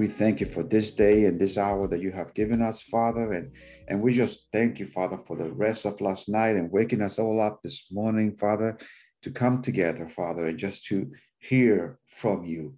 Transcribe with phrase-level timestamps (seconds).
[0.00, 3.34] We thank you for this day and this hour that you have given us, Father.
[3.34, 3.52] And,
[3.86, 7.18] and we just thank you, Father, for the rest of last night and waking us
[7.18, 8.78] all up this morning, Father,
[9.20, 12.76] to come together, Father, and just to hear from you.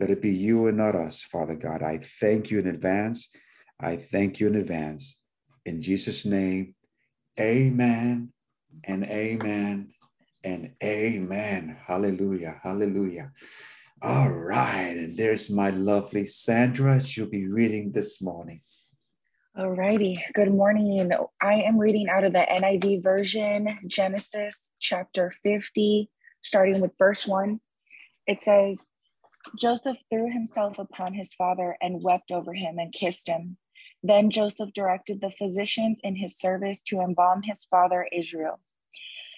[0.00, 1.84] Let it be you and not us, Father God.
[1.84, 3.28] I thank you in advance.
[3.78, 5.20] I thank you in advance.
[5.64, 6.74] In Jesus' name,
[7.38, 8.32] amen
[8.82, 9.90] and amen
[10.42, 11.78] and amen.
[11.86, 12.60] Hallelujah.
[12.60, 13.30] Hallelujah.
[14.02, 14.94] All right.
[14.94, 17.02] And there's my lovely Sandra.
[17.02, 18.60] She'll be reading this morning.
[19.56, 20.18] All righty.
[20.34, 21.10] Good morning.
[21.40, 26.10] I am reading out of the NIV version, Genesis chapter 50,
[26.42, 27.58] starting with verse 1.
[28.26, 28.84] It says,
[29.58, 33.56] Joseph threw himself upon his father and wept over him and kissed him.
[34.02, 38.60] Then Joseph directed the physicians in his service to embalm his father Israel.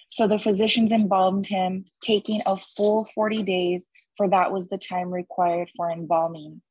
[0.09, 5.13] So the physicians embalmed him, taking a full 40 days, for that was the time
[5.13, 6.61] required for embalming.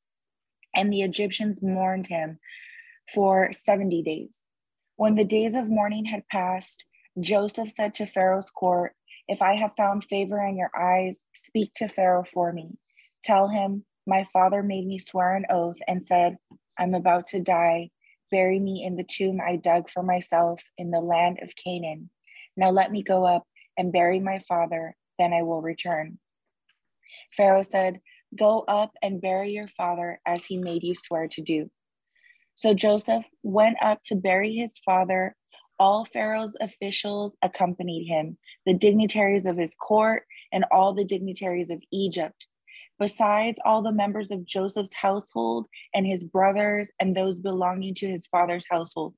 [0.76, 2.38] And the Egyptians mourned him
[3.14, 4.44] for 70 days.
[4.96, 6.84] When the days of mourning had passed,
[7.18, 8.92] Joseph said to Pharaoh's court,
[9.28, 12.76] If I have found favor in your eyes, speak to Pharaoh for me.
[13.24, 16.36] Tell him, My father made me swear an oath and said,
[16.78, 17.88] I'm about to die.
[18.30, 22.10] Bury me in the tomb I dug for myself in the land of Canaan.
[22.58, 23.44] Now let me go up
[23.78, 26.18] and bury my father, then I will return.
[27.36, 28.00] Pharaoh said,
[28.36, 31.70] Go up and bury your father as he made you swear to do.
[32.54, 35.34] So Joseph went up to bury his father.
[35.78, 38.36] All Pharaoh's officials accompanied him,
[38.66, 42.48] the dignitaries of his court, and all the dignitaries of Egypt,
[42.98, 48.26] besides all the members of Joseph's household and his brothers and those belonging to his
[48.26, 49.14] father's household.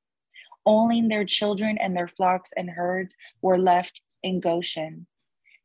[0.66, 5.06] Only their children and their flocks and herds were left in Goshen.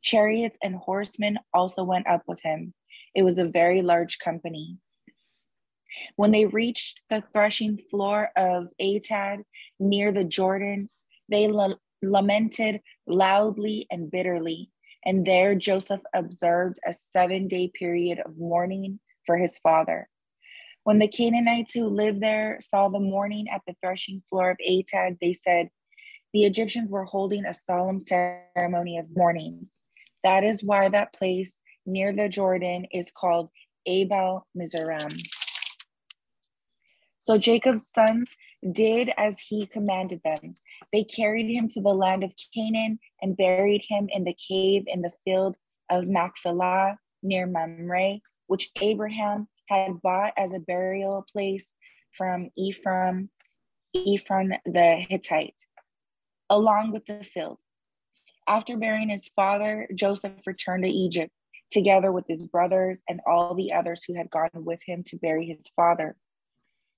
[0.06, 2.76] Chariots and horsemen also went up with him.
[3.16, 4.78] It was a very large company.
[6.16, 9.44] When they reached the threshing floor of Atad
[9.80, 10.90] near the Jordan,
[11.28, 11.52] they
[12.04, 14.70] lamented loudly and bitterly.
[15.04, 20.08] And there Joseph observed a seven day period of mourning for his father.
[20.84, 25.18] When the Canaanites who lived there saw the mourning at the threshing floor of Atad,
[25.20, 25.70] they said,
[26.32, 29.68] The Egyptians were holding a solemn ceremony of mourning.
[30.26, 33.52] That is why that place near the Jordan is called
[33.86, 35.12] Abel Mizraim.
[37.20, 38.36] So Jacob's sons
[38.72, 40.56] did as he commanded them.
[40.92, 45.04] They carried him to the land of Canaan and buried him in the cave in
[45.04, 45.58] the field
[45.92, 51.76] of Machpelah near Mamre, which Abraham had bought as a burial place
[52.14, 53.30] from Ephraim,
[53.94, 55.68] Ephraim the Hittite,
[56.50, 57.60] along with the field.
[58.48, 61.32] After burying his father, Joseph returned to Egypt,
[61.72, 65.48] together with his brothers and all the others who had gone with him to bury
[65.48, 66.16] his father.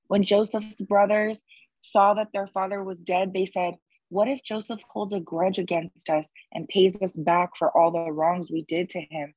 [0.08, 1.44] When Joseph's brothers
[1.82, 3.76] saw that their father was dead, they said,
[4.10, 8.12] What if Joseph holds a grudge against us and pays us back for all the
[8.12, 9.34] wrongs we did to him?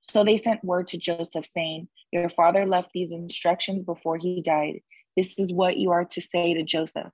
[0.00, 4.80] So they sent word to Joseph, saying, Your father left these instructions before he died.
[5.16, 7.12] This is what you are to say to Joseph.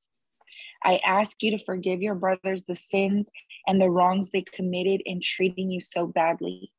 [0.84, 3.30] I ask you to forgive your brothers the sins
[3.66, 6.72] and the wrongs they committed in treating you so badly.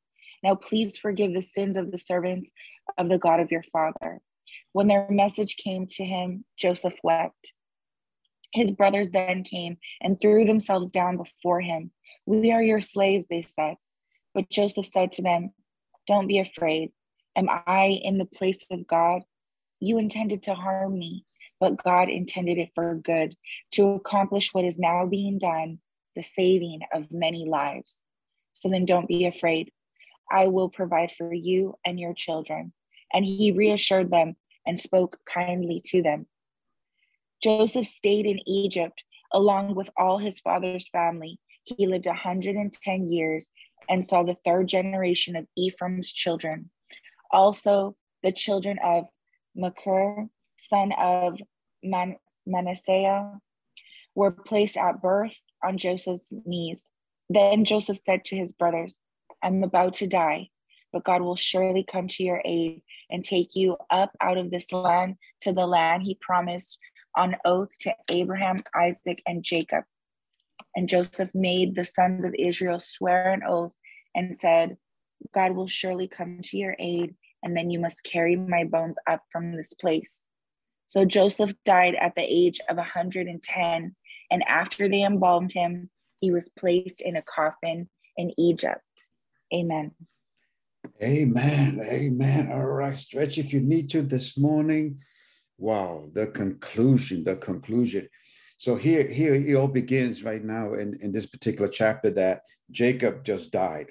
[0.44, 2.52] Now, please forgive the sins of the servants
[2.98, 4.22] of the God of your father.
[4.74, 7.54] When their message came to him, Joseph wept.
[8.54, 11.92] His brothers then came and threw themselves down before him.
[12.26, 13.76] We are your slaves, they said.
[14.34, 15.52] But Joseph said to them,
[16.08, 16.92] Don't be afraid.
[17.36, 19.24] Am I in the place of God?
[19.80, 21.26] You intended to harm me,
[21.60, 23.36] but God intended it for good,
[23.72, 25.80] to accomplish what is now being done,
[26.16, 28.00] the saving of many lives.
[28.54, 29.72] So then don't be afraid.
[30.32, 32.74] I will provide for you and your children.
[33.14, 34.36] And he reassured them
[34.66, 36.28] and spoke kindly to them.
[37.42, 39.04] Joseph stayed in Egypt
[39.34, 41.40] along with all his father's family.
[41.66, 43.50] He lived 110 years
[43.90, 46.70] and saw the third generation of Ephraim's children.
[47.32, 49.08] Also, the children of
[49.56, 50.30] Machir,
[50.70, 51.40] son of
[51.84, 53.40] Man- Manasseh,
[54.16, 56.92] were placed at birth on Joseph's knees.
[57.30, 59.00] Then Joseph said to his brothers,
[59.42, 60.50] I'm about to die,
[60.92, 64.72] but God will surely come to your aid and take you up out of this
[64.72, 66.78] land to the land he promised
[67.16, 69.84] on oath to Abraham, Isaac, and Jacob.
[70.76, 73.74] And Joseph made the sons of Israel swear an oath
[74.16, 74.78] and said,
[75.34, 79.24] God will surely come to your aid, and then you must carry my bones up
[79.32, 80.26] from this place.
[80.88, 83.96] So Joseph died at the age of 110,
[84.32, 85.90] and after they embalmed him,
[86.20, 88.82] he was placed in a coffin in Egypt.
[89.54, 89.92] Amen.
[91.02, 91.82] Amen.
[91.84, 92.52] Amen.
[92.52, 95.00] All right, stretch if you need to this morning.
[95.58, 98.10] Wow, the conclusion, the conclusion.
[98.58, 103.24] So here, here it all begins right now in, in this particular chapter that Jacob
[103.24, 103.88] just died,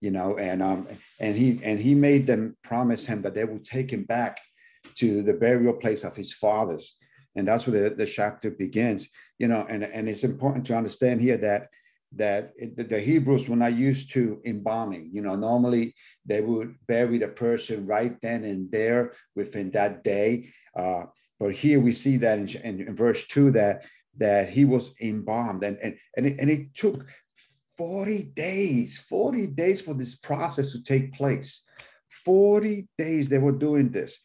[0.00, 0.86] you know, and um
[1.20, 4.40] and he and he made them promise him that they will take him back
[4.96, 6.96] to the burial place of his fathers.
[7.36, 9.08] And that's where the, the chapter begins,
[9.38, 11.68] you know, and, and it's important to understand here that
[12.16, 15.10] that it, the Hebrews were not used to embalming.
[15.12, 15.94] You know, normally
[16.24, 20.50] they would bury the person right then and there within that day.
[20.76, 21.06] Uh,
[21.40, 23.84] but here we see that in, in, in, verse two that
[24.16, 27.04] that he was embalmed, and and and it, and it took
[27.76, 31.66] forty days, forty days for this process to take place.
[32.08, 34.18] Forty days they were doing this,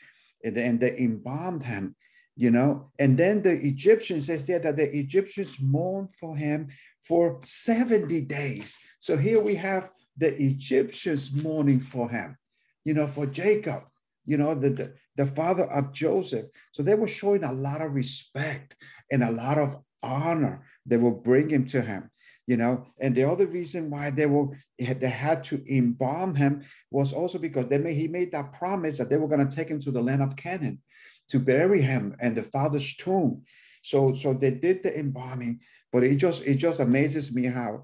[0.44, 1.96] and, and they embalmed him.
[2.36, 6.70] You know, and then the Egyptians says there that the Egyptians mourned for him
[7.06, 8.78] for 70 days.
[9.00, 12.38] So here we have the Egyptians mourning for him,
[12.86, 13.84] you know, for Jacob,
[14.26, 16.46] you know, the, the, the father of Joseph.
[16.72, 18.76] So they were showing a lot of respect
[19.12, 20.66] and a lot of honor.
[20.86, 22.12] They were bringing to him,
[22.50, 22.84] you know.
[23.00, 24.48] And the other reason why they were
[24.80, 29.08] they had to embalm him was also because they made, he made that promise that
[29.10, 30.82] they were going to take him to the land of Canaan
[31.30, 33.44] to bury him and the father's tomb.
[33.84, 35.60] So, so they did the embalming,
[35.94, 37.84] but it just it just amazes me how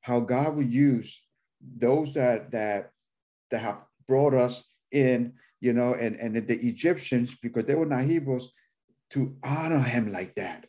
[0.00, 1.22] how God would use
[1.60, 2.90] those that that
[3.52, 3.78] that have
[4.08, 8.50] brought us in, you know, and and the Egyptians because they were not Hebrews
[9.10, 10.66] to honor him like that,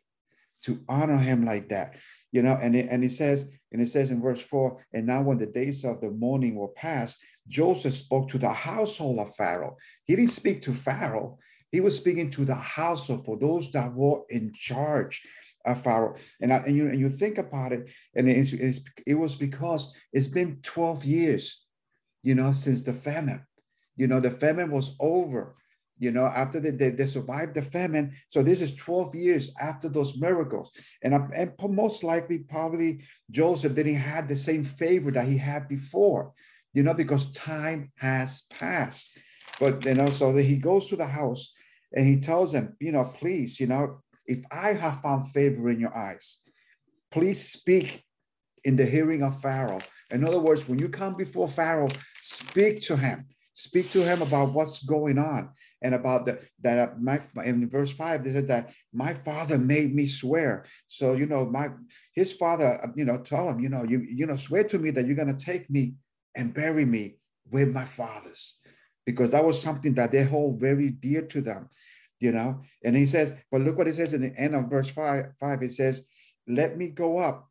[0.65, 1.95] to honor him like that,
[2.31, 2.57] you know.
[2.61, 5.45] And it, and it says and it says in verse four, and now when the
[5.45, 7.17] days of the mourning were past,
[7.47, 9.77] Joseph spoke to the household of Pharaoh.
[10.05, 11.37] He didn't speak to Pharaoh.
[11.71, 15.21] He was speaking to the household for those that were in charge
[15.65, 16.15] of Pharaoh.
[16.41, 18.53] And, I, and, you, and you think about it, and it's,
[19.05, 21.65] it was because it's been 12 years,
[22.23, 23.45] you know, since the famine.
[23.95, 25.55] You know, the famine was over,
[26.01, 28.15] you know, after they, they, they survived the famine.
[28.27, 30.71] So this is 12 years after those miracles.
[31.03, 35.67] And, um, and most likely, probably Joseph didn't have the same favor that he had
[35.67, 36.33] before,
[36.73, 39.15] you know, because time has passed.
[39.59, 41.53] But, you know, so that he goes to the house
[41.95, 45.79] and he tells them, you know, please, you know, if I have found favor in
[45.79, 46.39] your eyes,
[47.11, 48.03] please speak
[48.63, 49.81] in the hearing of Pharaoh.
[50.09, 51.89] In other words, when you come before Pharaoh,
[52.21, 53.27] speak to him.
[53.53, 55.51] Speak to him about what's going on
[55.81, 59.93] and about the, that uh, my in verse five they said that my father made
[59.93, 60.65] me swear.
[60.87, 61.69] So you know my
[62.13, 64.91] his father uh, you know tell him you know you you know swear to me
[64.91, 65.95] that you're gonna take me
[66.35, 67.17] and bury me
[67.49, 68.59] with my fathers
[69.05, 71.69] because that was something that they hold very dear to them
[72.21, 72.61] you know.
[72.85, 75.25] And he says, but look what he says in the end of verse five.
[75.39, 76.07] Five it says,
[76.47, 77.49] "Let me go up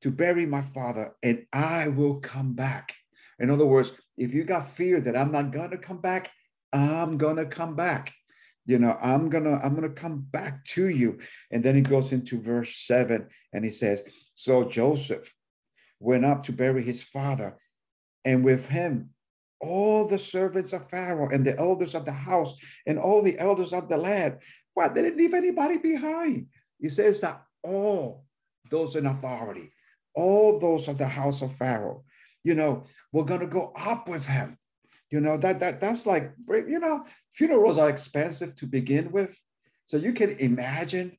[0.00, 2.94] to bury my father, and I will come back."
[3.38, 6.30] In other words, if you got fear that I'm not gonna come back,
[6.72, 8.12] I'm gonna come back.
[8.64, 11.18] You know, I'm gonna I'm gonna come back to you.
[11.50, 14.02] And then he goes into verse seven, and he says,
[14.34, 15.34] "So Joseph
[15.98, 17.58] went up to bury his father,
[18.24, 19.10] and with him
[19.62, 22.54] all the servants of Pharaoh and the elders of the house
[22.86, 24.38] and all the elders of the land.
[24.74, 26.48] Why they didn't leave anybody behind?
[26.80, 28.26] He says that all
[28.70, 29.72] those in authority,
[30.14, 32.04] all those of the house of Pharaoh,
[32.42, 34.58] you know, we're gonna go up with him.
[35.12, 39.38] You know, that that that's like you know, funerals are expensive to begin with.
[39.84, 41.18] So you can imagine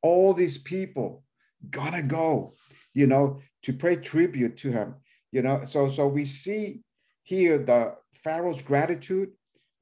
[0.00, 1.22] all these people
[1.68, 2.54] gonna go,
[2.94, 4.94] you know, to pay tribute to him.
[5.32, 6.80] You know, so so we see
[7.24, 9.32] here the Pharaoh's gratitude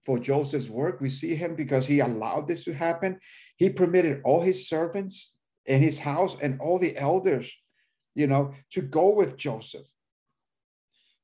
[0.05, 1.01] for Joseph's work.
[1.01, 3.21] We see him because he allowed this to happen.
[3.57, 7.55] He permitted all his servants in his house and all the elders,
[8.17, 9.87] you know, to go with Joseph.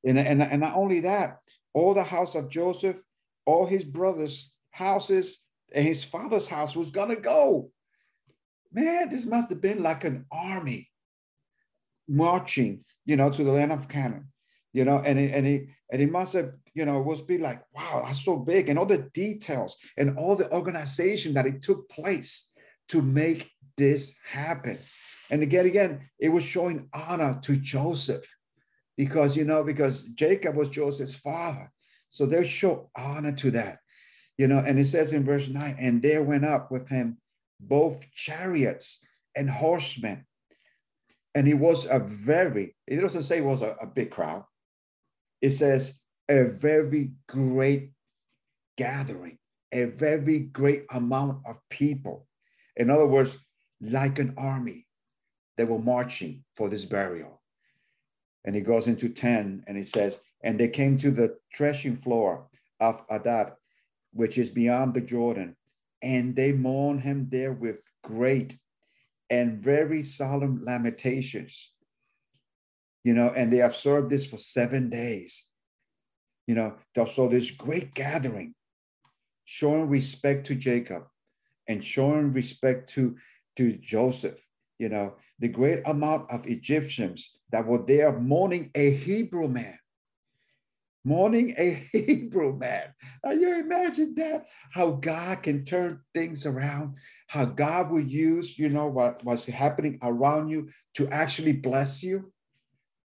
[0.05, 1.40] And, and, and not only that,
[1.73, 2.97] all the house of Joseph,
[3.45, 7.71] all his brothers' houses, and his father's house was gonna go.
[8.71, 10.89] Man, this must have been like an army
[12.07, 14.31] marching, you know, to the land of Canaan
[14.73, 17.61] you know, and it, and he and it must have, you know, was be like,
[17.73, 21.89] wow, that's so big, and all the details and all the organization that it took
[21.89, 22.51] place
[22.89, 24.77] to make this happen.
[25.29, 28.25] And again, again, it was showing honor to Joseph
[28.97, 31.71] because you know, because Jacob was Joseph's father.
[32.09, 33.79] So they show honor to that.
[34.37, 37.17] You know, and it says in verse 9, and there went up with him
[37.59, 38.99] both chariots
[39.35, 40.25] and horsemen.
[41.35, 44.43] And it was a very, it doesn't say it was a, a big crowd.
[45.41, 47.91] It says a very great
[48.77, 49.37] gathering,
[49.71, 52.27] a very great amount of people.
[52.75, 53.37] In other words,
[53.79, 54.87] like an army
[55.57, 57.40] that were marching for this burial.
[58.45, 62.47] And he goes into 10 and he says, And they came to the threshing floor
[62.79, 63.53] of Atad,
[64.13, 65.55] which is beyond the Jordan,
[66.01, 68.57] and they mourned him there with great
[69.29, 71.71] and very solemn lamentations.
[73.03, 75.45] You know, and they observed this for seven days.
[76.47, 76.75] You know,
[77.07, 78.55] so this great gathering,
[79.45, 81.03] showing respect to Jacob
[81.67, 83.15] and showing respect to,
[83.55, 84.45] to Joseph,
[84.77, 89.77] you know, the great amount of Egyptians that were there mourning a Hebrew man
[91.03, 92.93] mourning a Hebrew man.
[93.23, 94.47] Now you imagine that?
[94.71, 96.95] How God can turn things around,
[97.27, 102.31] how God will use, you know, what was happening around you to actually bless you,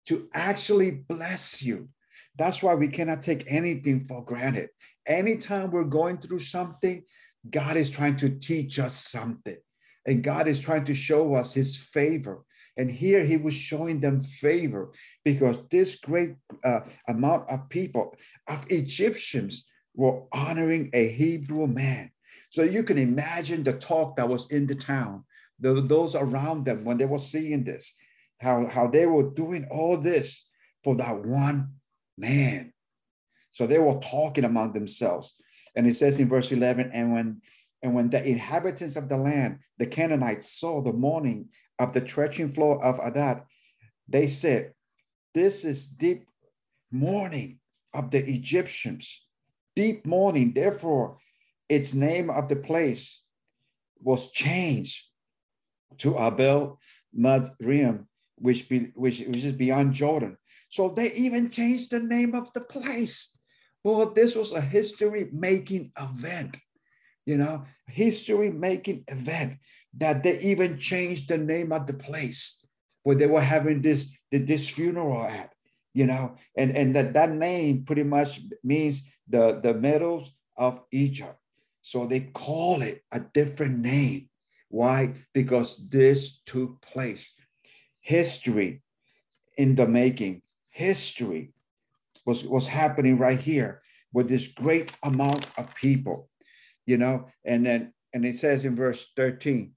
[0.07, 1.89] to actually bless you.
[2.37, 4.69] That's why we cannot take anything for granted.
[5.05, 7.03] Anytime we're going through something,
[7.49, 9.57] God is trying to teach us something.
[10.05, 12.43] And God is trying to show us his favor.
[12.79, 14.93] And here he was showing them favor
[15.25, 18.15] because this great uh, amount of people,
[18.47, 22.09] of Egyptians, were honoring a Hebrew man.
[22.49, 25.25] So you can imagine the talk that was in the town,
[25.59, 27.93] the, those around them when they were seeing this,
[28.39, 30.47] how, how they were doing all this
[30.81, 31.73] for that one
[32.17, 32.71] man.
[33.51, 35.35] So they were talking among themselves.
[35.75, 37.41] And it says in verse 11, and when
[37.81, 41.47] and when the inhabitants of the land, the Canaanites, saw the mourning
[41.79, 43.43] of the threshing floor of Atad,
[44.07, 44.73] they said,
[45.33, 46.25] This is deep
[46.91, 47.59] mourning
[47.93, 49.25] of the Egyptians,
[49.75, 50.53] deep mourning.
[50.53, 51.17] Therefore,
[51.67, 53.21] its name of the place
[54.01, 55.05] was changed
[55.99, 56.79] to Abel
[57.13, 60.37] Mizraim, which, be, which, which is beyond Jordan.
[60.69, 63.35] So they even changed the name of the place.
[63.83, 66.57] Well, this was a history making event,
[67.25, 69.57] you know, history making event
[69.97, 72.65] that they even changed the name of the place
[73.03, 75.53] where they were having this this funeral at
[75.93, 76.35] you know?
[76.55, 81.37] And and that that name pretty much means the the meadows of egypt.
[81.81, 84.29] So they call it a different name.
[84.69, 85.15] Why?
[85.33, 87.33] Because this took place.
[88.01, 88.83] History
[89.57, 90.43] in the making.
[90.69, 91.53] History
[92.25, 93.81] was was happening right here
[94.13, 96.29] with this great amount of people
[96.89, 97.27] you know?
[97.45, 99.73] And then and it says in verse 13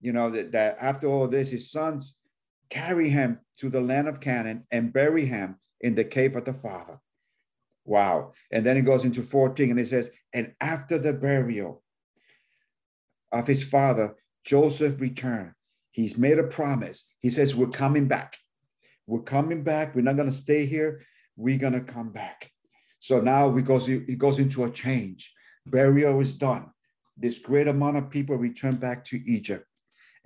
[0.00, 2.16] you know, that, that after all this, his sons
[2.70, 6.54] carry him to the land of Canaan and bury him in the cave of the
[6.54, 7.00] father.
[7.84, 8.32] Wow.
[8.52, 11.82] And then it goes into 14 and it says, and after the burial
[13.32, 15.52] of his father, Joseph returned.
[15.90, 17.12] He's made a promise.
[17.20, 18.36] He says, We're coming back.
[19.06, 19.94] We're coming back.
[19.94, 21.02] We're not going to stay here.
[21.36, 22.50] We're going to come back.
[22.98, 25.32] So now we goes, it goes into a change.
[25.66, 26.70] Burial is done.
[27.16, 29.67] This great amount of people return back to Egypt.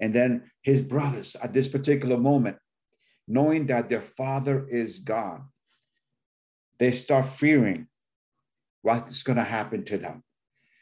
[0.02, 2.56] And then his brothers at this particular moment,
[3.28, 5.44] knowing that their father is gone,
[6.78, 7.86] they start fearing
[8.82, 10.24] what's going to happen to them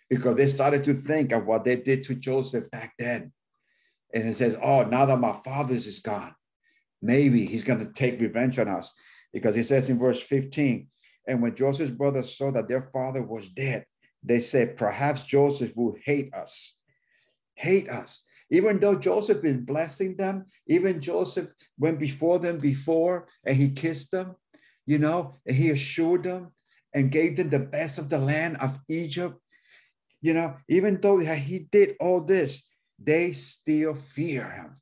[0.09, 3.33] because they started to think of what they did to Joseph back then.
[4.15, 6.35] And it says, Oh, now that my father's is gone,
[7.03, 8.91] maybe he's going to take revenge on us.
[9.35, 10.89] Because he says in verse 15,
[11.29, 13.85] and when Joseph's brothers saw that their father was dead,
[14.23, 16.79] they said, Perhaps Joseph will hate us.
[17.55, 23.57] Hate us even though Joseph is blessing them, even Joseph went before them before and
[23.57, 24.35] he kissed them,
[24.87, 26.53] you know, and he assured them
[26.93, 29.39] and gave them the best of the land of Egypt.
[30.21, 32.67] You know, even though he did all this,
[32.99, 34.75] they still fear him.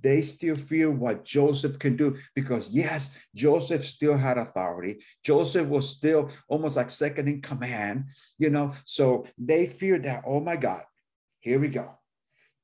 [0.00, 5.04] They still fear what Joseph can do because, yes, Joseph still had authority.
[5.24, 8.06] Joseph was still almost like second in command,
[8.36, 8.72] you know.
[8.84, 10.82] So they fear that, oh my God,
[11.38, 11.98] here we go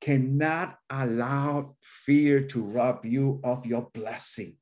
[0.01, 4.57] cannot allow fear to rob you of your blessing.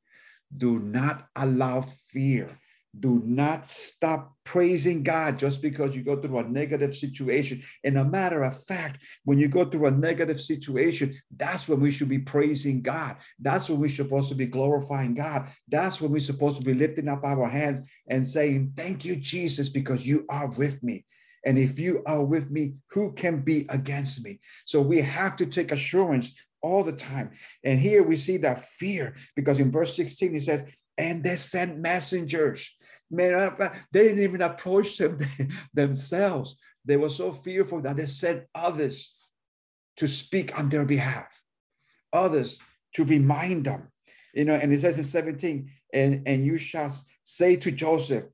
[0.56, 2.58] Do not allow fear.
[2.98, 7.62] do not stop praising God just because you go through a negative situation.
[7.84, 11.90] And a matter of fact, when you go through a negative situation, that's when we
[11.90, 13.16] should be praising God.
[13.38, 15.48] That's when we're supposed to be glorifying God.
[15.68, 19.68] That's when we're supposed to be lifting up our hands and saying, Thank you, Jesus,
[19.68, 21.04] because you are with me.
[21.46, 24.40] And if you are with me, who can be against me?
[24.66, 27.30] So we have to take assurance all the time.
[27.64, 30.64] And here we see that fear because in verse 16 it says,
[30.98, 32.68] and they sent messengers
[33.10, 35.18] Man, uh, uh, they didn't even approach them
[35.74, 36.56] themselves.
[36.84, 39.14] They were so fearful that they sent others
[39.98, 41.42] to speak on their behalf,
[42.12, 42.58] others
[42.94, 43.90] to remind them.
[44.34, 48.24] You know, and it says in 17, and, and you shall say to Joseph,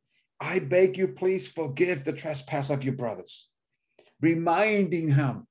[0.43, 3.49] I beg you, please forgive the trespass of your brothers,
[4.21, 5.47] reminding him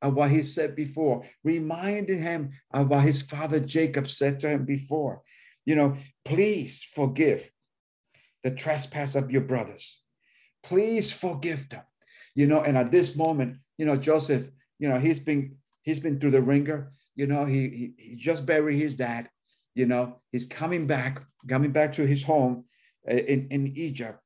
[0.00, 4.64] of what he said before, reminding him of what his father Jacob said to him
[4.64, 5.20] before.
[5.66, 7.50] You know, please forgive
[8.42, 10.00] the trespass of your brothers.
[10.62, 11.84] Please forgive them.
[12.34, 16.18] You know, and at this moment, you know, Joseph, you know, he's been he's been
[16.18, 16.90] through the ringer.
[17.14, 19.28] You know, he he, he just buried his dad.
[19.74, 22.64] You know, he's coming back, coming back to his home
[23.06, 24.18] in, in Egypt.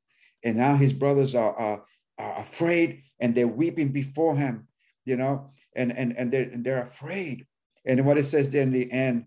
[0.44, 1.82] And now his brothers are, are,
[2.18, 4.68] are afraid and they're weeping before him,
[5.04, 7.46] you know, and, and, and, they're, and they're afraid.
[7.84, 9.26] And what it says there in the end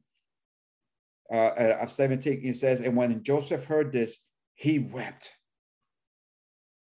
[1.31, 4.17] uh, uh of 17, it says, And when Joseph heard this,
[4.55, 5.31] he wept.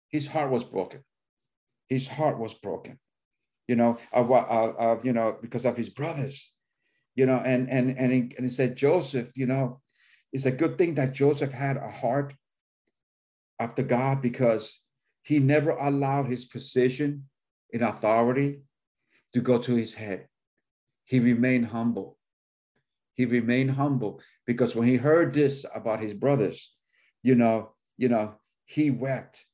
[0.09, 1.03] His heart was broken.
[1.87, 2.99] His heart was broken,
[3.67, 6.51] you know, of, of, of you know, because of his brothers,
[7.15, 9.79] you know, and and and he, and he said, Joseph, you know,
[10.33, 12.33] it's a good thing that Joseph had a heart
[13.59, 14.81] after God because
[15.23, 17.25] he never allowed his position
[17.71, 18.61] in authority
[19.33, 20.27] to go to his head.
[21.05, 22.17] He remained humble.
[23.13, 26.73] He remained humble because when he heard this about his brothers,
[27.23, 28.35] you know, you know,
[28.65, 29.45] he wept.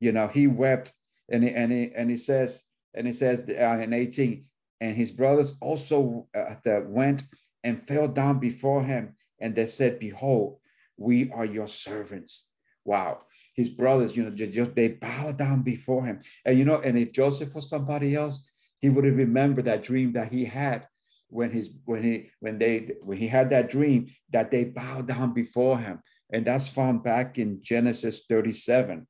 [0.00, 0.92] You know, he wept,
[1.30, 2.64] and he, and he, and he says,
[2.94, 4.44] and he says uh, in 18,
[4.80, 7.24] and his brothers also uh, that went
[7.64, 10.58] and fell down before him, and they said, Behold,
[10.96, 12.48] we are your servants.
[12.84, 13.22] Wow.
[13.56, 16.20] His brothers, you know, just they bow down before him.
[16.44, 20.12] And you know, and if Joseph was somebody else, he would have remembered that dream
[20.12, 20.86] that he had
[21.28, 25.32] when his when he when they when he had that dream that they bowed down
[25.32, 26.00] before him.
[26.30, 29.06] And that's found back in genesis 37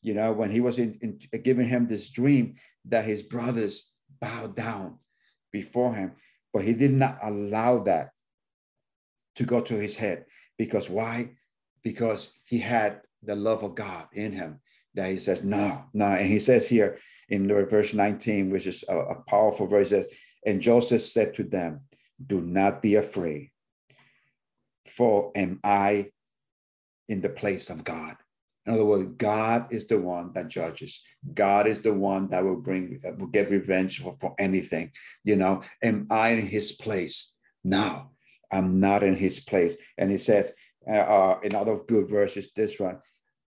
[0.00, 2.54] you know when he was in, in giving him this dream
[2.84, 4.98] that his brothers bowed down
[5.52, 6.12] before him.
[6.52, 8.10] But he did not allow that
[9.36, 10.26] to go to his head
[10.58, 11.36] because why?
[11.82, 14.60] Because he had the love of god in him
[14.94, 18.96] that he says no no and he says here in verse 19 which is a,
[18.96, 20.06] a powerful verse says
[20.44, 21.80] and Joseph said to them,
[22.24, 23.50] Do not be afraid,
[24.86, 26.10] for am I
[27.08, 28.16] in the place of God?
[28.66, 31.02] In other words, God is the one that judges.
[31.34, 34.90] God is the one that will bring, will get revenge for, for anything.
[35.22, 37.34] You know, am I in his place?
[37.62, 38.10] No,
[38.50, 39.76] I'm not in his place.
[39.98, 40.52] And he says,
[40.88, 43.00] uh, uh, in other good verses, this one,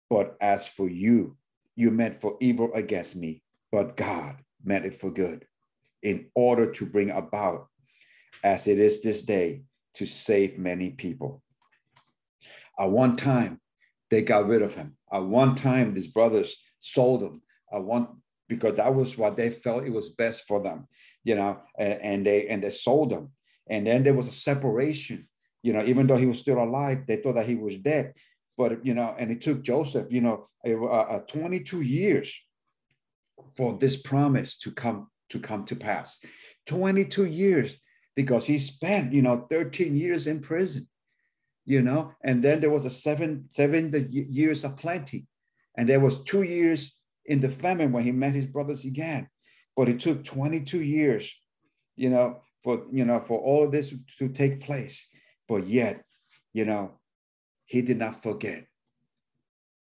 [0.09, 1.37] but as for you,
[1.75, 3.41] you meant for evil against me,
[3.71, 5.45] but God meant it for good
[6.01, 7.67] in order to bring about,
[8.43, 9.63] as it is this day,
[9.95, 11.43] to save many people.
[12.77, 13.59] At one time,
[14.09, 14.97] they got rid of him.
[15.11, 17.41] At one time, these brothers sold him.
[17.71, 18.07] At one
[18.49, 20.87] because that was what they felt it was best for them,
[21.23, 23.29] you know, and, and they and they sold him.
[23.69, 25.27] And then there was a separation,
[25.61, 28.13] you know, even though he was still alive, they thought that he was dead.
[28.59, 32.35] But you know, and it took Joseph, you know, uh, 22 years
[33.55, 36.19] for this promise to come to come to pass.
[36.65, 37.77] 22 years
[38.17, 40.89] because he spent, you know, 13 years in prison,
[41.65, 45.25] you know, and then there was a seven, seven years of plenty.
[45.77, 49.29] And there was two years in the famine when he met his brothers again.
[49.77, 51.33] But it took 22 years,
[51.95, 55.07] you know, for, you know, for all of this to take place.
[55.47, 56.03] But yet,
[56.51, 56.98] you know,
[57.69, 58.65] he did not forget.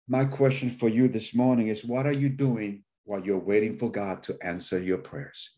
[0.09, 3.89] My question for you this morning is what are you doing while you're waiting for
[3.89, 5.51] God to answer your prayers.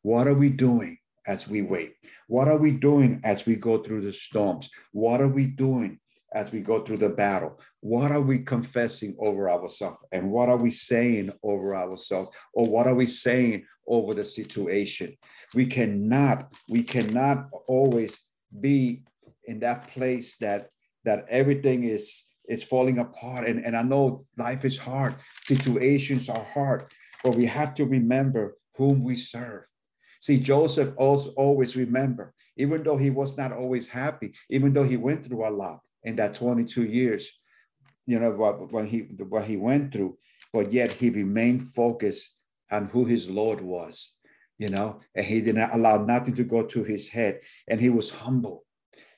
[0.00, 1.92] What are we doing as we wait?
[2.26, 4.70] What are we doing as we go through the storms?
[4.92, 6.00] What are we doing
[6.34, 7.60] as we go through the battle?
[7.80, 9.98] What are we confessing over ourselves?
[10.10, 12.30] And what are we saying over ourselves?
[12.54, 15.18] Or what are we saying over the situation?
[15.54, 18.18] We cannot, we cannot always
[18.58, 19.02] be
[19.44, 20.70] in that place that
[21.04, 23.46] that everything is is falling apart.
[23.46, 25.14] And, and I know life is hard,
[25.46, 26.86] situations are hard,
[27.22, 29.64] but we have to remember whom we serve.
[30.20, 34.96] See, Joseph also always remember, even though he was not always happy, even though he
[34.96, 37.30] went through a lot in that 22 years,
[38.06, 40.16] you know, what, what he what he went through,
[40.52, 42.36] but yet he remained focused
[42.70, 44.16] on who his Lord was,
[44.58, 47.90] you know, and he did not allow nothing to go to his head, and he
[47.90, 48.63] was humble.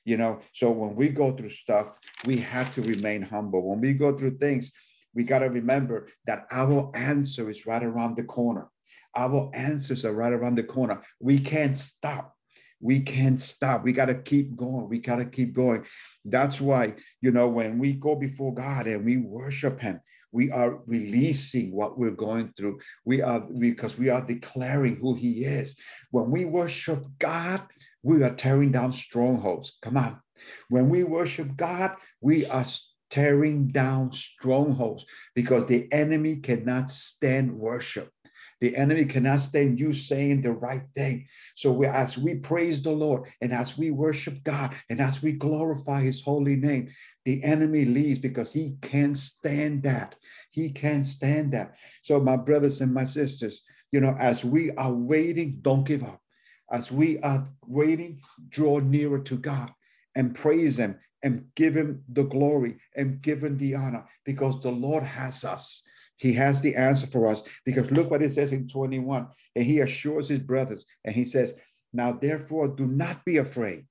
[0.06, 3.68] You know, so when we go through stuff, we have to remain humble.
[3.68, 4.72] When we go through things,
[5.14, 8.68] we got to remember that our answer is right around the corner.
[9.14, 11.02] Our answers are right around the corner.
[11.20, 12.36] We can't stop
[12.80, 13.84] we can't stop.
[13.84, 14.88] We got to keep going.
[14.88, 15.86] We got to keep going.
[16.24, 20.80] That's why, you know, when we go before God and we worship Him, we are
[20.86, 22.80] releasing what we're going through.
[23.04, 25.78] We are because we are declaring who He is.
[26.10, 27.62] When we worship God,
[28.06, 29.76] we are tearing down strongholds.
[29.82, 30.20] Come on.
[30.68, 32.64] When we worship God, we are
[33.10, 38.12] tearing down strongholds because the enemy cannot stand worship.
[38.60, 41.26] The enemy cannot stand you saying the right thing.
[41.56, 45.32] So we, as we praise the Lord and as we worship God and as we
[45.32, 46.90] glorify his holy name,
[47.24, 50.14] the enemy leaves because he can't stand that.
[50.52, 51.74] He can't stand that.
[52.02, 56.20] So my brothers and my sisters, you know, as we are waiting, don't give up.
[56.70, 59.72] As we are waiting, draw nearer to God
[60.14, 64.70] and praise him and give him the glory and give him the honor because the
[64.70, 65.82] Lord has us.
[66.16, 69.28] He has the answer for us because look what it says in 21.
[69.54, 71.54] And he assures his brothers and he says,
[71.92, 73.86] Now therefore, do not be afraid.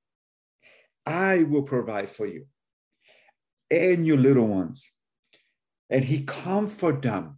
[1.06, 2.48] I will provide for you
[3.70, 4.92] and your little ones.
[5.90, 7.38] And he comfort them.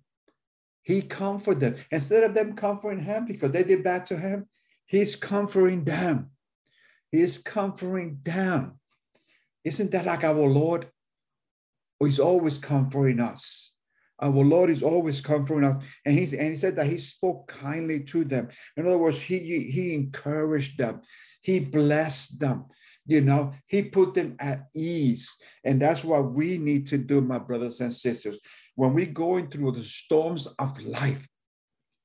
[0.84, 1.76] He comfort them.
[1.91, 4.47] Instead of them comforting him because they did bad to him,
[4.88, 6.32] he's comforting them.
[7.12, 8.80] He's comforting them.
[9.63, 10.89] Isn't that like our Lord?
[12.00, 13.73] He's always comforting us.
[14.19, 15.84] Our Lord is always comforting us.
[16.06, 18.50] And, he's, and he said that he spoke kindly to them.
[18.76, 19.39] In other words, he,
[19.71, 21.02] he encouraged them,
[21.41, 22.65] he blessed them.
[23.10, 25.34] You know, he put them at ease.
[25.63, 28.38] And that's what we need to do, my brothers and sisters.
[28.76, 31.26] When we're going through the storms of life,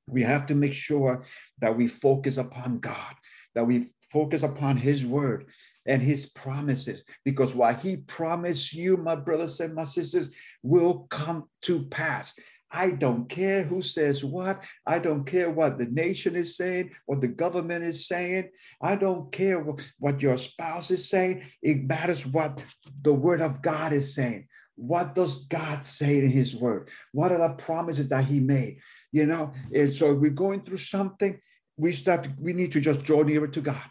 [0.07, 1.25] we have to make sure
[1.61, 3.15] that we focus upon God,
[3.55, 5.47] that we focus upon His word
[5.87, 11.49] and His promises, because what He promised you, my brothers and my sisters, will come
[11.62, 12.38] to pass.
[12.75, 14.65] I don't care who says what.
[14.87, 18.49] I don't care what the nation is saying, what the government is saying.
[18.81, 19.62] I don't care
[19.99, 21.43] what your spouse is saying.
[21.61, 22.62] It matters what
[23.03, 24.49] the word of God is saying.
[24.77, 26.88] What does God say in his word?
[27.12, 28.79] What are the promises that he made?
[29.12, 31.38] You know, and so we're going through something,
[31.77, 33.85] we start, we need to just draw nearer to God.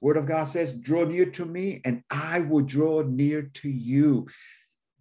[0.00, 4.26] Word of God says, draw near to me and I will draw near to you.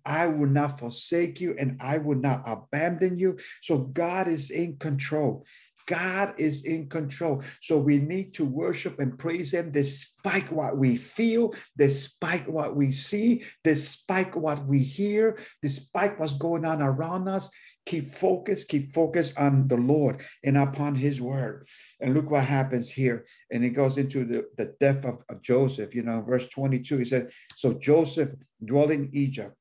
[0.05, 3.37] I will not forsake you and I will not abandon you.
[3.61, 5.45] So God is in control.
[5.87, 7.43] God is in control.
[7.61, 12.91] So we need to worship and praise Him despite what we feel, despite what we
[12.91, 17.49] see, despite what we hear, despite what's going on around us.
[17.85, 21.67] Keep focused, keep focused on the Lord and upon His word.
[21.99, 23.25] And look what happens here.
[23.51, 25.93] And it goes into the, the death of, of Joseph.
[25.93, 29.55] You know, verse 22, he says, So Joseph dwelt in Egypt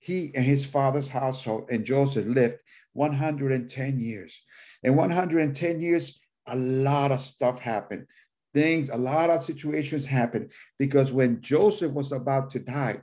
[0.00, 2.56] he and his father's household and Joseph lived
[2.94, 4.40] 110 years.
[4.82, 8.06] In 110 years, a lot of stuff happened.
[8.52, 13.02] Things, a lot of situations happened because when Joseph was about to die,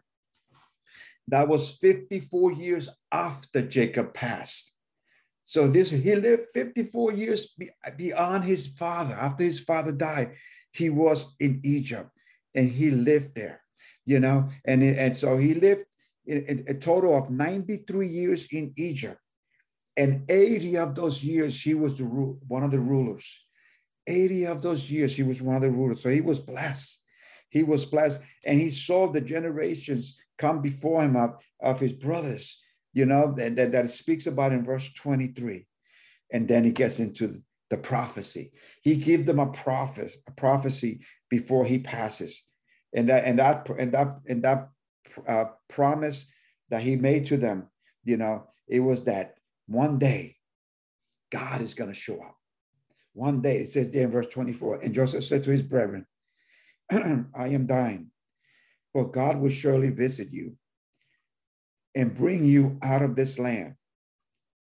[1.27, 4.73] that was 54 years after Jacob passed.
[5.43, 7.55] So this he lived 54 years
[7.95, 9.13] beyond his father.
[9.13, 10.33] After his father died,
[10.73, 12.09] he was in Egypt
[12.53, 13.61] and he lived there,
[14.05, 15.85] you know, and, and so he lived
[16.25, 19.17] in a total of 93 years in Egypt.
[19.95, 23.25] And 80 of those years, he was the one of the rulers.
[24.05, 26.03] 80 of those years, he was one of the rulers.
[26.03, 27.01] So he was blessed.
[27.49, 28.21] He was blessed.
[28.45, 32.59] And he saw the generations come before him of, of his brothers,
[32.93, 35.65] you know, that, that, speaks about in verse 23.
[36.31, 38.51] And then he gets into the prophecy.
[38.81, 42.43] He gave them a prophet, a prophecy before he passes.
[42.93, 44.69] And that, and that, and that, and that
[45.27, 46.25] uh, promise
[46.69, 47.67] that he made to them,
[48.03, 49.35] you know, it was that
[49.67, 50.37] one day
[51.31, 52.37] God is going to show up.
[53.13, 56.05] One day, it says there in verse 24, and Joseph said to his brethren,
[56.91, 58.11] I am dying,
[58.97, 60.55] but God will surely visit you
[61.93, 63.75] and bring you out of this land.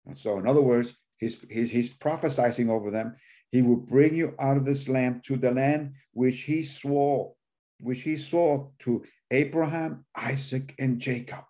[0.07, 3.17] And so, in other words, he's, he's, he's prophesying over them.
[3.51, 7.33] He will bring you out of this land to the land which he swore,
[7.79, 11.43] which he swore to Abraham, Isaac, and Jacob.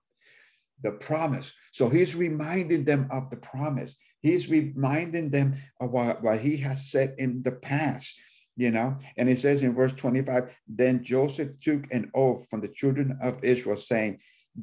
[0.83, 1.53] The promise.
[1.71, 3.95] So he's reminding them of the promise.
[4.19, 8.19] He's reminding them of what, what he has said in the past,
[8.55, 8.97] you know.
[9.17, 13.43] And it says in verse 25 Then Joseph took an oath from the children of
[13.43, 14.19] Israel, saying,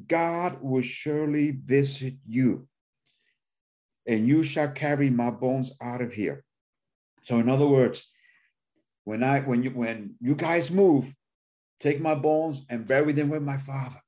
[0.07, 2.67] God will surely visit you,
[4.07, 6.43] and you shall carry my bones out of here.
[7.23, 8.09] So, in other words,
[9.03, 11.13] when I when you when you guys move,
[11.79, 13.99] take my bones and bury them with my father.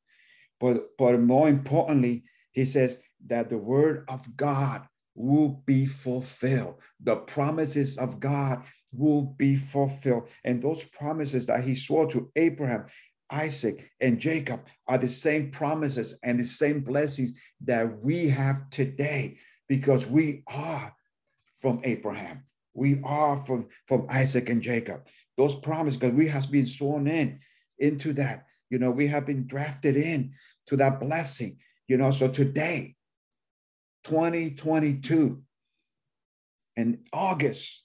[0.60, 6.76] But but more importantly, he says that the word of God will be fulfilled.
[7.00, 8.63] The promises of God
[8.98, 10.30] will be fulfilled.
[10.44, 12.86] And those promises that he swore to Abraham,
[13.32, 19.38] Isaac, and Jacob are the same promises and the same blessings that we have today
[19.68, 20.94] because we are
[21.62, 22.44] from Abraham.
[22.74, 25.08] We are from, from Isaac and Jacob.
[25.38, 27.40] Those promises, because we have been sworn in
[27.80, 28.46] into that.
[28.70, 30.34] You know, we have been drafted in
[30.68, 31.58] to that blessing.
[31.88, 32.96] You know, so today,
[34.04, 35.42] 2022,
[36.76, 37.85] in August,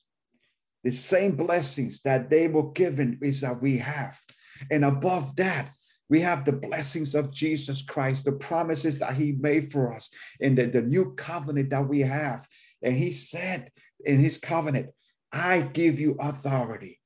[0.82, 4.18] the same blessings that they were given is that we have.
[4.70, 5.70] And above that,
[6.08, 10.58] we have the blessings of Jesus Christ, the promises that he made for us, and
[10.58, 12.46] the, the new covenant that we have.
[12.82, 13.70] And he said
[14.04, 14.90] in his covenant,
[15.32, 16.98] I give you authority.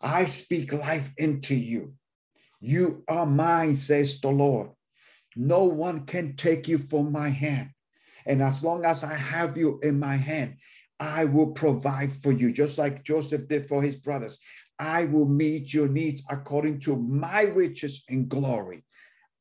[0.00, 1.94] I speak life into you.
[2.60, 4.70] You are mine, says the Lord.
[5.34, 7.70] No one can take you from my hand.
[8.26, 10.56] And as long as I have you in my hand,
[11.00, 14.38] I will provide for you, just like Joseph did for his brothers.
[14.78, 18.84] I will meet your needs according to my riches and glory.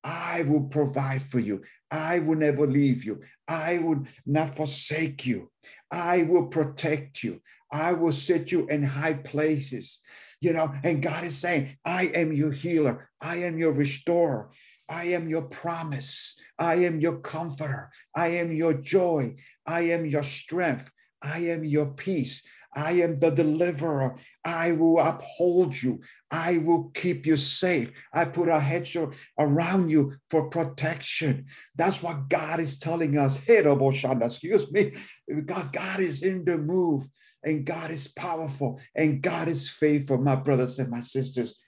[0.04, 1.64] I will provide for you.
[1.90, 3.22] I will never leave you.
[3.48, 5.52] I will not forsake you.
[5.92, 7.42] I will protect you.
[7.72, 10.00] I will set you in high places.
[10.42, 13.10] You know, and God is saying, I am your healer.
[13.22, 14.50] I am your restorer.
[14.90, 16.40] I am your promise.
[16.60, 17.90] I am your comforter.
[18.14, 19.36] I am your joy.
[19.66, 20.92] I am your strength.
[21.24, 22.46] I am your peace.
[22.76, 24.16] I am the deliverer.
[24.44, 26.02] I will uphold you.
[26.32, 27.92] I will keep you safe.
[28.12, 28.98] I put a hedge
[29.38, 31.46] around you for protection.
[31.76, 33.38] That's what God is telling us.
[33.38, 34.94] Hey, Excuse me.
[35.46, 37.08] God, God is in the move,
[37.44, 41.60] and God is powerful, and God is faithful, my brothers and my sisters.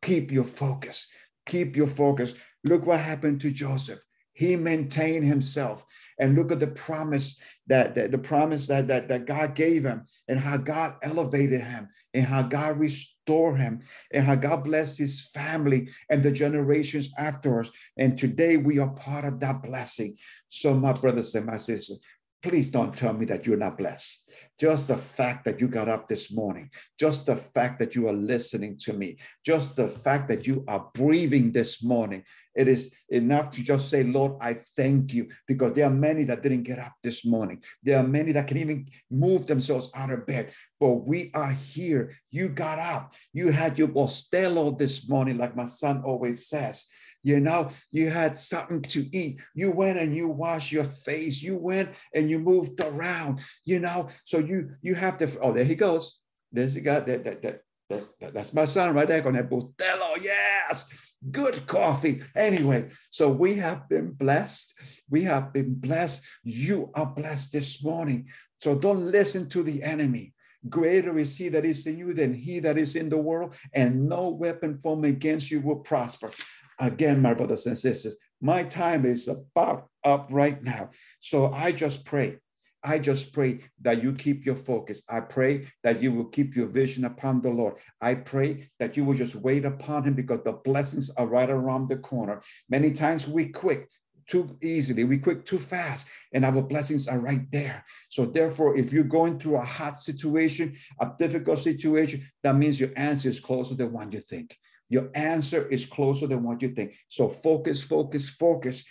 [0.00, 1.08] Keep your focus.
[1.44, 2.32] Keep your focus.
[2.64, 4.00] Look what happened to Joseph.
[4.36, 5.84] He maintained himself.
[6.18, 10.06] And look at the promise that, that the promise that, that, that God gave him
[10.28, 13.80] and how God elevated him and how God restored him
[14.12, 17.70] and how God blessed his family and the generations afterwards.
[17.96, 20.16] And today we are part of that blessing.
[20.50, 21.98] So, my brothers and my sisters,
[22.42, 24.30] please don't tell me that you're not blessed.
[24.58, 28.12] Just the fact that you got up this morning, just the fact that you are
[28.12, 32.22] listening to me, just the fact that you are breathing this morning,
[32.54, 36.42] it is enough to just say, Lord, I thank you, because there are many that
[36.42, 37.62] didn't get up this morning.
[37.82, 42.14] There are many that can even move themselves out of bed, but we are here.
[42.30, 43.12] You got up.
[43.32, 46.86] You had your Bustelo this morning, like my son always says.
[47.26, 49.40] You know, you had something to eat.
[49.52, 51.42] You went and you washed your face.
[51.42, 54.10] You went and you moved around, you know.
[54.26, 56.20] So you you have to, oh, there he goes.
[56.52, 60.22] There's he got that that that, that, that's my son right there on that Bustelo.
[60.22, 60.86] Yes.
[61.28, 62.22] Good coffee.
[62.36, 64.78] Anyway, so we have been blessed.
[65.10, 66.22] We have been blessed.
[66.44, 68.28] You are blessed this morning.
[68.58, 70.34] So don't listen to the enemy.
[70.68, 74.08] Greater is he that is in you than he that is in the world, and
[74.08, 76.30] no weapon formed against you will prosper.
[76.78, 80.90] Again, my brothers and sisters, my time is about up right now.
[81.20, 82.38] So I just pray.
[82.84, 85.02] I just pray that you keep your focus.
[85.08, 87.74] I pray that you will keep your vision upon the Lord.
[88.00, 91.88] I pray that you will just wait upon him because the blessings are right around
[91.88, 92.42] the corner.
[92.68, 93.92] Many times we quit
[94.28, 97.84] too easily, we quit too fast, and our blessings are right there.
[98.08, 102.90] So, therefore, if you're going through a hot situation, a difficult situation, that means your
[102.96, 104.56] answer is closer than one you think.
[104.88, 106.94] Your answer is closer than what you think.
[107.08, 108.84] So focus, focus, focus.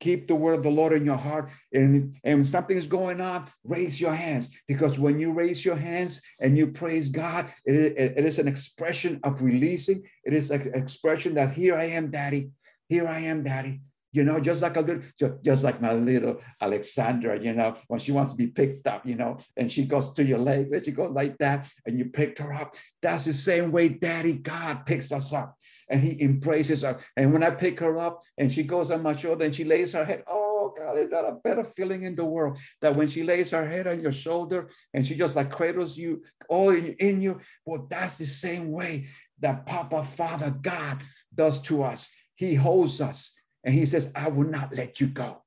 [0.00, 1.50] Keep the word of the Lord in your heart.
[1.72, 4.56] And, and something's going on, raise your hands.
[4.68, 8.46] Because when you raise your hands and you praise God, it, it, it is an
[8.46, 10.04] expression of releasing.
[10.24, 12.50] It is an expression that here I am, Daddy.
[12.88, 13.80] Here I am, Daddy.
[14.18, 15.04] You know, just like a little,
[15.44, 19.14] just like my little Alexandra, you know, when she wants to be picked up, you
[19.14, 22.40] know, and she goes to your legs and she goes like that, and you picked
[22.40, 22.74] her up.
[23.00, 25.56] That's the same way Daddy God picks us up
[25.88, 27.00] and He embraces us.
[27.16, 29.92] And when I pick her up and she goes on my shoulder and she lays
[29.92, 32.58] her head, oh God, is that a better feeling in the world?
[32.80, 36.24] That when she lays her head on your shoulder and she just like cradles you
[36.48, 39.06] all in, in you, well, that's the same way
[39.38, 40.98] that Papa, Father, God
[41.32, 42.10] does to us.
[42.34, 43.37] He holds us
[43.68, 45.42] and he says, I will not let you go.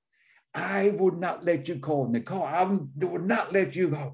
[0.54, 2.44] I will not let you go, Nicole.
[2.44, 4.14] I will not let you go.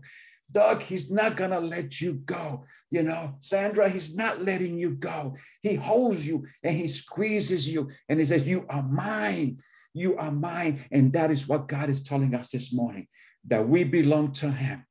[0.50, 2.64] Doug, he's not going to let you go.
[2.90, 5.36] You know, Sandra, he's not letting you go.
[5.62, 9.58] He holds you and he squeezes you and he says, You are mine.
[9.94, 10.86] You are mine.
[10.90, 13.10] And that is what God is telling us this morning
[13.48, 14.86] that we belong to him.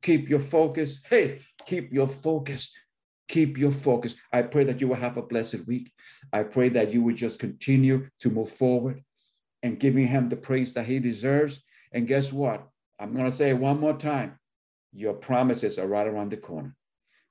[0.00, 1.00] Keep your focus.
[1.04, 2.72] Hey, keep your focus.
[3.28, 4.14] Keep your focus.
[4.32, 5.92] I pray that you will have a blessed week.
[6.32, 9.02] I pray that you will just continue to move forward
[9.62, 11.60] and giving him the praise that he deserves.
[11.92, 12.68] And guess what?
[12.98, 14.38] I'm going to say it one more time.
[14.92, 16.74] Your promises are right around the corner.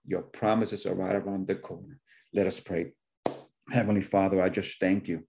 [0.05, 1.99] Your promises are right around the corner.
[2.33, 2.93] Let us pray.
[3.71, 5.23] Heavenly Father, I just thank you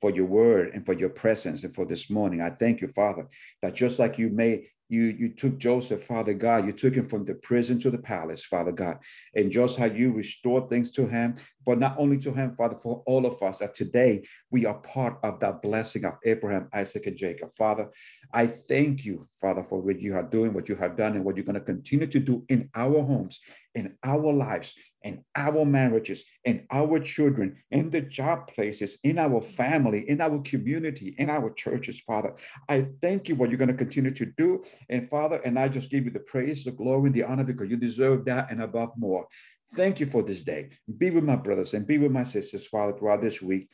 [0.00, 2.42] for your word and for your presence and for this morning.
[2.42, 3.26] I thank you, Father,
[3.62, 7.24] that just like you made you you took Joseph, Father God, you took him from
[7.24, 8.98] the prison to the palace, Father God,
[9.34, 13.02] and just how you restored things to him, but not only to him, Father, for
[13.06, 17.16] all of us, that today we are part of that blessing of Abraham, Isaac, and
[17.16, 17.50] Jacob.
[17.56, 17.90] Father,
[18.32, 21.36] I thank you, Father, for what you are doing, what you have done, and what
[21.36, 23.40] you're going to continue to do in our homes,
[23.74, 29.40] in our lives, in our marriages, in our children, in the job places, in our
[29.40, 32.34] family, in our community, in our churches, Father.
[32.68, 34.64] I thank you what you're going to continue to do.
[34.88, 37.70] And Father, and I just give you the praise, the glory, and the honor because
[37.70, 39.26] you deserve that and above more.
[39.74, 40.70] Thank you for this day.
[40.96, 43.68] Be with my brothers and be with my sisters, Father, throughout this week.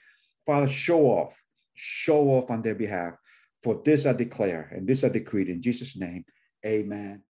[0.46, 1.42] Father, show off,
[1.74, 3.14] show off on their behalf.
[3.62, 6.24] For this I declare and this I decree in Jesus' name.
[6.64, 7.24] Amen